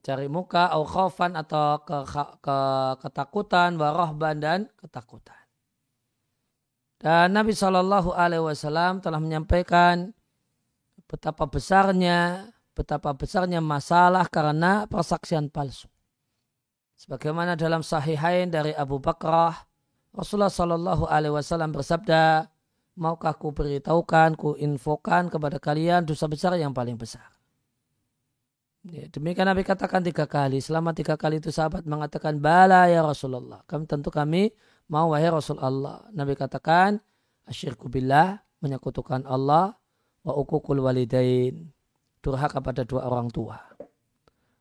cari 0.02 0.26
muka 0.26 0.66
au 0.74 0.82
khaufan 0.82 1.38
atau 1.38 1.78
ke, 1.86 1.96
ke, 2.42 2.58
ketakutan 3.06 3.78
warohban 3.78 4.42
dan 4.42 4.60
ketakutan. 4.74 5.38
Dan 6.98 7.36
Nabi 7.36 7.54
Shallallahu 7.54 8.10
Alaihi 8.16 8.42
Wasallam 8.42 8.98
telah 8.98 9.20
menyampaikan 9.22 10.10
betapa 11.06 11.46
besarnya 11.46 12.50
betapa 12.76 13.14
besarnya 13.16 13.62
masalah 13.64 14.28
karena 14.28 14.84
persaksian 14.90 15.48
palsu. 15.48 15.88
Sebagaimana 16.96 17.56
dalam 17.56 17.84
Sahihain 17.84 18.48
dari 18.48 18.72
Abu 18.72 19.00
Bakrah, 19.00 19.64
Rasulullah 20.16 20.52
Shallallahu 20.52 21.04
Alaihi 21.08 21.36
Wasallam 21.36 21.72
bersabda, 21.72 22.48
maukah 22.96 23.36
ku 23.36 23.52
beritahukan, 23.52 24.36
ku 24.36 24.56
infokan 24.56 25.28
kepada 25.28 25.60
kalian 25.60 26.08
dosa 26.08 26.24
besar 26.24 26.56
yang 26.56 26.72
paling 26.72 26.96
besar. 26.96 27.35
Ya, 28.86 29.10
demikian 29.10 29.50
Nabi 29.50 29.66
katakan 29.66 29.98
tiga 30.06 30.30
kali. 30.30 30.62
Selama 30.62 30.94
tiga 30.94 31.18
kali 31.18 31.42
itu 31.42 31.50
sahabat 31.50 31.82
mengatakan, 31.82 32.38
Bala 32.38 32.86
ya 32.86 33.02
Rasulullah. 33.02 33.66
Kami 33.66 33.82
tentu 33.90 34.14
kami 34.14 34.54
mau 34.86 35.10
wahai 35.10 35.26
Rasulullah. 35.26 36.06
Nabi 36.14 36.38
katakan, 36.38 37.02
asyirku 37.50 37.90
billah, 37.90 38.38
menyekutukan 38.62 39.26
Allah, 39.26 39.74
wa 40.22 40.32
ukukul 40.38 40.86
walidain. 40.86 41.74
Durhaka 42.22 42.62
pada 42.62 42.86
dua 42.86 43.10
orang 43.10 43.30
tua. 43.30 43.58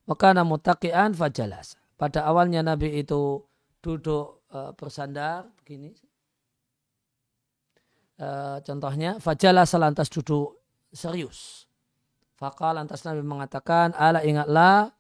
Wakana 0.10 0.42
mutakian 0.42 1.14
fajalas. 1.14 1.78
Pada 1.98 2.26
awalnya 2.26 2.66
Nabi 2.66 2.98
itu 3.02 3.46
duduk 3.82 4.46
uh, 4.50 4.74
bersandar 4.74 5.50
begini. 5.62 5.94
Uh, 8.18 8.58
contohnya, 8.66 9.22
fajalas 9.22 9.74
lantas 9.78 10.10
duduk 10.10 10.62
serius 10.94 11.70
Fakal 12.36 12.76
lantas 12.76 13.08
Nabi 13.08 13.24
mengatakan, 13.24 13.96
ala 13.96 14.20
ingatlah, 14.20 14.92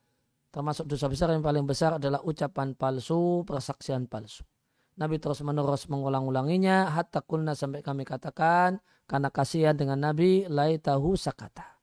termasuk 0.55 0.87
dosa 0.87 1.11
besar 1.11 1.35
yang 1.35 1.43
paling 1.43 1.67
besar 1.67 1.99
adalah 1.99 2.23
ucapan 2.23 2.71
palsu, 2.71 3.43
persaksian 3.43 4.07
palsu. 4.07 4.47
Nabi 4.95 5.19
terus 5.19 5.43
menerus 5.43 5.91
mengulang-ulanginya, 5.91 6.95
hatta 6.95 7.19
kulna 7.19 7.51
sampai 7.51 7.83
kami 7.83 8.07
katakan, 8.07 8.79
karena 9.03 9.27
kasihan 9.27 9.75
dengan 9.75 9.99
Nabi, 9.99 10.47
lai 10.47 10.79
tahu 10.79 11.19
sakata. 11.19 11.75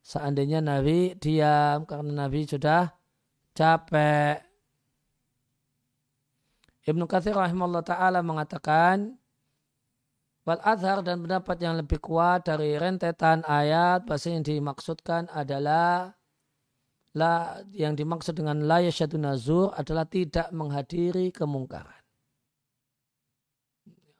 Seandainya 0.00 0.64
Nabi 0.64 1.12
diam, 1.20 1.84
karena 1.84 2.24
Nabi 2.24 2.48
sudah 2.48 2.88
capek. 3.52 4.40
Ibnu 6.88 7.04
Kathir 7.04 7.36
rahimahullah 7.36 7.84
ta'ala 7.84 8.24
mengatakan, 8.24 9.12
Wal 10.46 10.62
azhar 10.62 11.02
dan 11.02 11.26
pendapat 11.26 11.58
yang 11.58 11.74
lebih 11.74 11.98
kuat 11.98 12.46
dari 12.46 12.78
rentetan 12.78 13.42
ayat 13.42 14.06
bahasa 14.06 14.30
yang 14.30 14.46
dimaksudkan 14.46 15.26
adalah 15.34 16.14
la 17.18 17.58
yang 17.74 17.98
dimaksud 17.98 18.38
dengan 18.38 18.62
la 18.62 18.78
yasyadu 18.78 19.18
nazur 19.18 19.74
adalah 19.74 20.06
tidak 20.06 20.46
menghadiri 20.54 21.34
kemungkaran. 21.34 21.98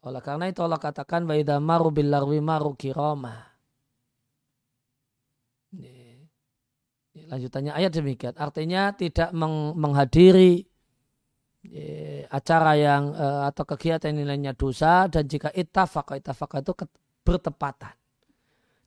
Oleh 0.03 0.19
karena 0.19 0.51
itu 0.51 0.67
Allah 0.67 0.83
katakan 0.83 1.31
wa 1.31 1.35
idza 1.39 1.63
maru 1.63 1.95
bil 1.95 2.11
larwi 2.11 2.43
maru 2.43 2.75
kirama. 2.75 3.47
Lanjutannya 7.17 7.71
ayat 7.71 7.95
demikian. 7.95 8.35
Artinya 8.35 8.95
tidak 8.99 9.31
menghadiri 9.79 10.67
acara 12.31 12.79
yang 12.79 13.15
uh, 13.15 13.49
atau 13.51 13.65
kegiatan 13.67 14.15
nilainya 14.15 14.55
dosa 14.55 15.11
dan 15.11 15.27
jika 15.27 15.51
itafaq 15.51 16.19
itafaq 16.23 16.63
itu 16.63 16.73
bertepatan 17.27 17.95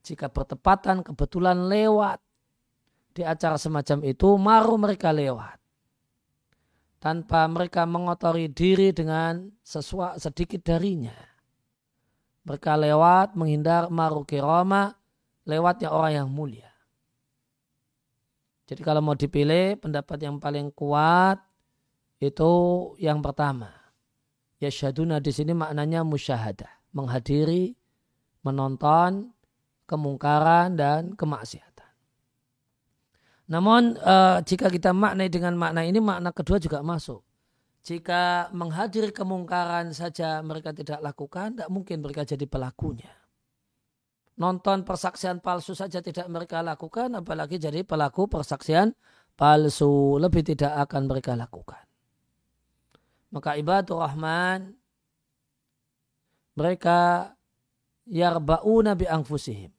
jika 0.04 0.32
bertepatan 0.32 1.04
kebetulan 1.04 1.68
lewat 1.68 2.24
di 3.14 3.22
acara 3.26 3.60
semacam 3.60 4.06
itu, 4.08 4.30
maru 4.40 4.76
mereka 4.80 5.12
lewat. 5.12 5.58
Tanpa 7.00 7.48
mereka 7.48 7.88
mengotori 7.88 8.52
diri 8.52 8.92
dengan 8.92 9.48
sesuatu 9.64 10.20
sedikit 10.20 10.64
darinya. 10.68 11.16
Mereka 12.44 12.76
lewat 12.76 13.36
menghindar 13.40 13.88
maru 13.92 14.24
kiroma, 14.28 14.92
lewatnya 15.48 15.92
orang 15.92 16.14
yang 16.24 16.30
mulia. 16.32 16.72
Jadi 18.68 18.82
kalau 18.86 19.02
mau 19.02 19.18
dipilih 19.18 19.80
pendapat 19.82 20.18
yang 20.22 20.38
paling 20.38 20.70
kuat 20.76 21.42
itu 22.20 22.52
yang 23.00 23.24
pertama. 23.24 23.72
Ya 24.60 24.68
syaduna 24.68 25.24
di 25.24 25.32
sini 25.32 25.56
maknanya 25.56 26.04
musyahadah. 26.04 26.68
Menghadiri, 26.92 27.74
menonton 28.44 29.32
kemungkaran 29.88 30.76
dan 30.76 31.16
kemaksiatan. 31.16 31.92
Namun 33.50 33.98
uh, 33.98 34.44
jika 34.46 34.70
kita 34.70 34.94
maknai 34.94 35.32
dengan 35.32 35.58
makna 35.58 35.82
ini, 35.88 35.98
makna 35.98 36.30
kedua 36.30 36.62
juga 36.62 36.86
masuk. 36.86 37.24
Jika 37.82 38.52
menghadiri 38.52 39.16
kemungkaran 39.16 39.96
saja 39.96 40.44
mereka 40.44 40.76
tidak 40.76 41.00
lakukan, 41.02 41.56
tidak 41.56 41.70
mungkin 41.72 42.04
mereka 42.04 42.28
jadi 42.28 42.46
pelakunya 42.46 43.10
nonton 44.40 44.88
persaksian 44.88 45.44
palsu 45.44 45.76
saja 45.76 46.00
tidak 46.00 46.26
mereka 46.32 46.64
lakukan, 46.64 47.12
apalagi 47.20 47.60
jadi 47.60 47.84
pelaku 47.84 48.32
persaksian 48.32 48.96
palsu 49.36 50.16
lebih 50.16 50.48
tidak 50.48 50.88
akan 50.88 51.12
mereka 51.12 51.36
lakukan. 51.36 51.89
Maka 53.30 53.58
ibadah 53.58 54.10
rahman 54.10 54.74
mereka 56.58 57.32
yarbauna 58.10 58.98
bi 58.98 59.06
angfusihim. 59.06 59.72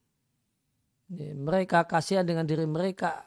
Mereka 1.37 1.91
kasihan 1.91 2.23
dengan 2.23 2.47
diri 2.47 2.65
mereka. 2.65 3.27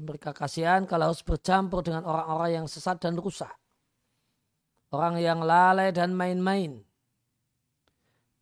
Mereka 0.00 0.32
kasihan 0.32 0.88
kalau 0.88 1.12
harus 1.12 1.20
bercampur 1.20 1.84
dengan 1.84 2.08
orang-orang 2.08 2.64
yang 2.64 2.66
sesat 2.66 2.96
dan 3.04 3.20
rusak. 3.20 3.52
Orang 4.88 5.20
yang 5.20 5.44
lalai 5.44 5.92
dan 5.92 6.16
main-main 6.16 6.88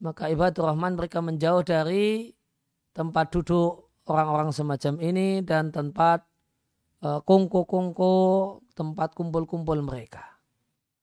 maka 0.00 0.28
ibadah 0.28 0.72
rahman 0.72 0.92
mereka 0.92 1.24
menjauh 1.24 1.64
dari 1.64 2.28
tempat 2.92 3.32
duduk 3.32 3.88
orang-orang 4.04 4.52
semacam 4.52 5.00
ini 5.00 5.40
dan 5.40 5.72
tempat 5.72 6.24
uh, 7.00 7.20
kungku-kungku, 7.24 8.14
tempat 8.76 9.16
kumpul-kumpul 9.16 9.80
mereka. 9.80 10.35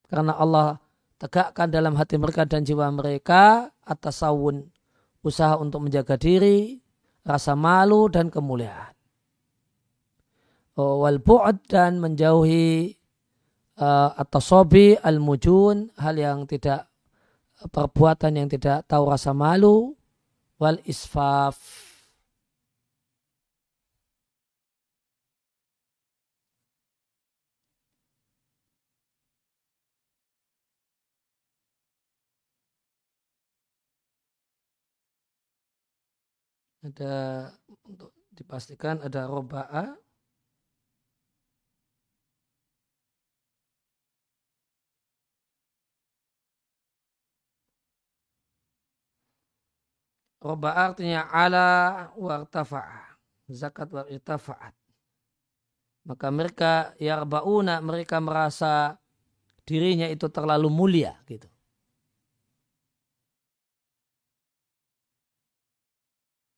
Karena 0.08 0.36
Allah 0.38 0.78
tegakkan 1.18 1.72
dalam 1.72 1.96
hati 1.96 2.20
mereka 2.20 2.44
dan 2.44 2.68
jiwa 2.68 2.88
mereka 2.92 3.72
atas 3.84 4.24
sawun 4.24 4.68
usaha 5.24 5.56
untuk 5.56 5.88
menjaga 5.88 6.20
diri, 6.20 6.84
rasa 7.24 7.56
malu 7.56 8.12
dan 8.12 8.28
kemuliaan. 8.28 8.92
Oh, 10.74 11.06
wal 11.06 11.22
bu'ad 11.22 11.70
dan 11.70 12.02
menjauhi 12.02 12.98
uh, 13.78 14.10
atau 14.18 14.42
sobi 14.42 14.98
al 14.98 15.22
mujun 15.22 15.94
hal 16.02 16.18
yang 16.18 16.50
tidak 16.50 16.90
perbuatan 17.70 18.42
yang 18.44 18.50
tidak 18.50 18.84
tahu 18.90 19.08
rasa 19.08 19.32
malu 19.32 19.94
wal 20.58 20.80
isfaf 20.84 21.56
ada 36.84 37.16
untuk 37.88 38.12
dipastikan 38.36 39.00
ada 39.00 39.24
roba'a 39.26 39.96
Roba 50.44 50.76
artinya 50.76 51.32
ala 51.32 51.68
wartafa'a. 52.20 53.16
Zakat 53.48 53.88
wartafa'at. 53.96 54.76
Maka 56.04 56.28
mereka 56.36 56.92
yarbauna 57.00 57.80
mereka 57.80 58.20
merasa 58.20 59.00
dirinya 59.64 60.04
itu 60.12 60.28
terlalu 60.28 60.68
mulia 60.68 61.16
gitu. 61.32 61.48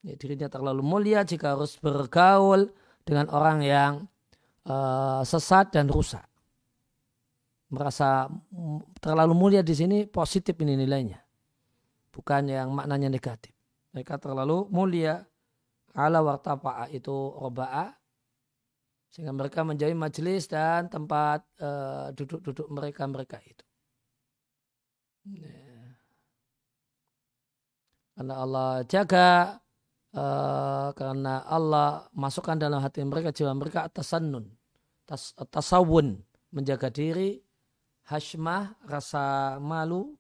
Ya, 0.06 0.14
dirinya 0.14 0.46
terlalu 0.46 0.86
mulia 0.86 1.26
jika 1.26 1.58
harus 1.58 1.82
bergaul 1.82 2.70
dengan 3.02 3.26
orang 3.34 3.66
yang 3.66 3.94
uh, 4.70 5.26
sesat 5.26 5.74
dan 5.74 5.90
rusak. 5.90 6.22
Merasa 7.74 8.30
terlalu 9.02 9.34
mulia 9.34 9.66
di 9.66 9.74
sini 9.74 10.06
positif 10.06 10.54
ini 10.62 10.78
nilainya. 10.78 11.18
Bukan 12.14 12.54
yang 12.54 12.70
maknanya 12.70 13.10
negatif. 13.10 13.50
Mereka 13.98 14.22
terlalu 14.22 14.70
mulia. 14.70 15.26
Ala 15.98 16.22
wartapa'a 16.22 16.86
itu 16.94 17.34
roba'a. 17.42 17.90
Sehingga 19.10 19.34
mereka 19.34 19.66
menjadi 19.66 19.96
majelis 19.98 20.46
dan 20.46 20.92
tempat 20.92 21.42
eh, 21.58 22.12
duduk-duduk 22.14 22.68
uh, 22.68 22.72
mereka-mereka 22.72 23.40
itu. 23.42 23.66
Ya. 25.34 25.66
Karena 28.16 28.34
Allah 28.44 28.72
jaga, 28.88 29.60
uh, 30.16 30.90
karena 30.96 31.44
Allah 31.46 32.08
masukkan 32.16 32.56
dalam 32.56 32.80
hati 32.80 33.04
mereka, 33.04 33.36
jiwa 33.36 33.52
mereka 33.52 33.86
atas 33.86 34.16
sanun, 34.16 34.48
tas, 35.04 35.36
tasawun, 35.52 36.24
menjaga 36.56 36.88
diri, 36.88 37.44
hashmah, 38.08 38.80
rasa 38.88 39.60
malu, 39.60 40.16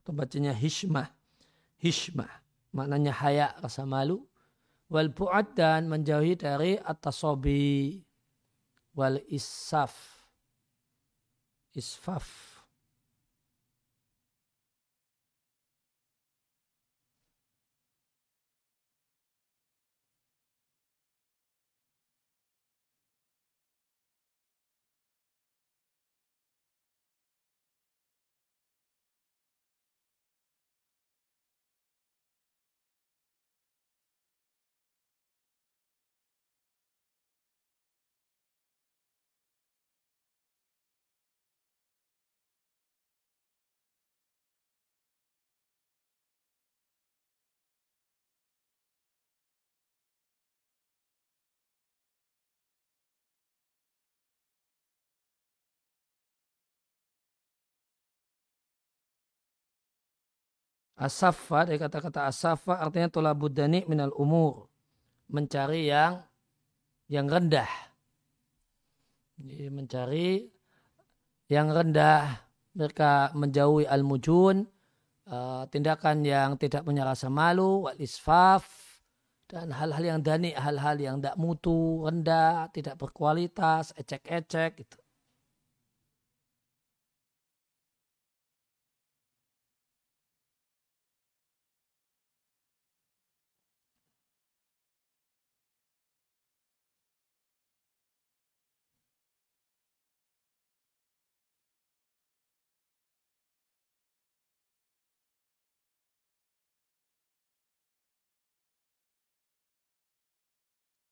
atau 0.00 0.16
bacanya 0.16 0.56
hishmah. 0.56 1.12
Hishmah. 1.78 2.28
Maknanya 2.74 3.12
haya, 3.14 3.46
rasa 3.62 3.86
malu. 3.86 4.24
Wal 4.90 5.14
bu'ad 5.14 5.54
dan 5.54 5.86
menjauhi 5.86 6.34
dari 6.34 6.74
atasobi. 6.80 8.02
Wal 8.96 9.20
isaf. 9.28 9.96
Isfaf. 11.74 12.49
Asafa 61.00 61.64
dari 61.64 61.80
kata-kata 61.80 62.28
asafa 62.28 62.76
artinya 62.76 63.08
tolabudani 63.08 63.88
minal 63.88 64.12
umur. 64.20 64.68
Mencari 65.32 65.88
yang 65.88 66.20
yang 67.08 67.24
rendah. 67.24 67.72
Mencari 69.72 70.44
yang 71.48 71.72
rendah. 71.72 72.44
Mereka 72.76 73.32
menjauhi 73.32 73.88
al-mujun. 73.88 74.68
Uh, 75.24 75.64
tindakan 75.72 76.20
yang 76.20 76.60
tidak 76.60 76.84
punya 76.84 77.08
rasa 77.08 77.32
malu. 77.32 77.88
Wal 77.88 77.96
isfaf. 77.96 78.68
Dan 79.48 79.72
hal-hal 79.74 80.04
yang 80.04 80.20
dani, 80.22 80.54
hal-hal 80.54 80.94
yang 81.00 81.18
tidak 81.18 81.34
mutu, 81.34 82.06
rendah, 82.06 82.70
tidak 82.70 82.94
berkualitas, 82.94 83.90
ecek-ecek 83.98 84.78
gitu. 84.78 85.00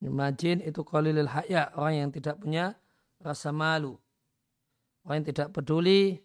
Majin 0.09 0.65
itu 0.65 0.81
qalilul 0.85 1.29
haya, 1.31 1.71
orang 1.77 2.09
yang 2.09 2.11
tidak 2.11 2.41
punya 2.41 2.75
rasa 3.21 3.53
malu. 3.55 3.97
Orang 5.05 5.23
yang 5.23 5.29
tidak 5.31 5.49
peduli 5.55 6.21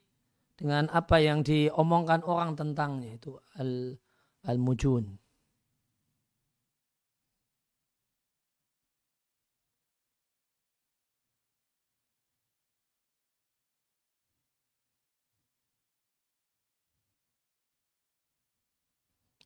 dengan 0.58 0.88
apa 0.92 1.20
yang 1.20 1.44
diomongkan 1.44 2.24
orang 2.24 2.56
tentangnya 2.56 3.18
itu 3.18 3.36
al 3.60 4.00
al-mujun. 4.48 5.24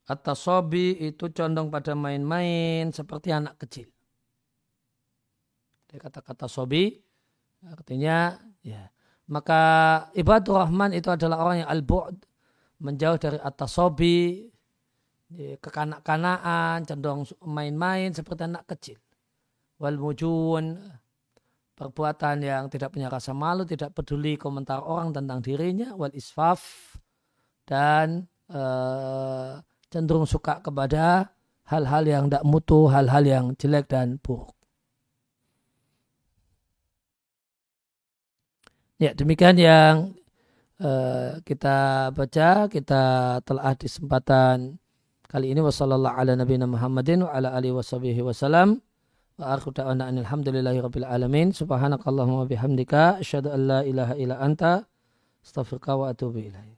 At-tasobi 0.07 1.03
itu 1.03 1.27
condong 1.35 1.67
pada 1.67 1.91
main-main 1.91 2.95
seperti 2.95 3.35
anak 3.35 3.59
kecil. 3.59 3.96
Dia 5.87 5.99
kata-kata 5.99 6.51
sobi 6.51 6.91
artinya 7.65 8.37
ya 8.61 8.91
maka 9.27 9.61
ibadur 10.15 10.61
rahman 10.61 10.95
itu 10.95 11.11
adalah 11.11 11.43
orang 11.43 11.65
yang 11.65 11.69
al-bu'd 11.69 12.15
menjauh 12.79 13.17
dari 13.17 13.37
at-tasobi 13.41 14.47
ya, 15.33 15.57
kekanak-kanaan 15.59 16.85
cenderung 16.87 17.25
main-main 17.43 18.13
seperti 18.13 18.47
anak 18.47 18.69
kecil 18.69 18.99
wal 19.81 19.97
mujun 19.97 20.79
perbuatan 21.75 22.45
yang 22.45 22.63
tidak 22.71 22.93
punya 22.93 23.09
rasa 23.11 23.35
malu 23.35 23.65
tidak 23.67 23.91
peduli 23.97 24.39
komentar 24.39 24.79
orang 24.85 25.11
tentang 25.11 25.43
dirinya 25.43 25.91
wal 25.97 26.13
isfaf 26.13 26.95
dan 27.67 28.25
uh, 28.47 29.59
cenderung 29.91 30.25
suka 30.25 30.63
kepada 30.63 31.35
hal-hal 31.67 32.03
yang 32.07 32.23
tidak 32.31 32.43
mutu, 32.47 32.87
hal-hal 32.87 33.23
yang 33.27 33.45
jelek 33.59 33.91
dan 33.91 34.19
buruk. 34.23 34.56
Ya, 38.97 39.13
demikian 39.13 39.61
yang 39.61 40.17
uh, 40.81 41.37
kita 41.45 42.09
baca, 42.17 42.65
kita 42.65 43.03
telah 43.45 43.77
di 43.77 43.85
kesempatan 43.85 44.81
kali 45.29 45.53
ini. 45.53 45.61
Wasallallahu 45.61 46.17
ala 46.17 46.33
nabiyina 46.33 46.65
Muhammadin 46.65 47.21
wa 47.21 47.29
ala 47.29 47.53
alihi 47.53 47.77
washabihi 47.77 48.25
wasallam 48.25 48.81
wa 49.37 49.53
akhiru 49.53 49.77
da'wana 49.77 50.09
alhamdulillahi 50.09 50.81
rabbil 50.81 51.05
alamin. 51.05 51.53
Subhanakallahumma 51.53 52.49
bihamdika 52.49 53.21
asyhadu 53.21 53.53
an 53.53 53.61
la 53.69 53.79
ilaha 53.85 54.17
illa 54.17 54.41
anta 54.41 54.89
astaghfiruka 55.45 55.93
wa 55.93 56.09
atubu 56.09 56.49
ilaik 56.49 56.76